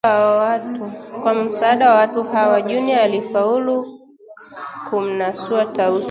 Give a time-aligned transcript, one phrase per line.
[1.23, 3.99] Kwa msaada wa watu hawa, Junior alifaulu
[4.89, 5.99] kumnasua Tausi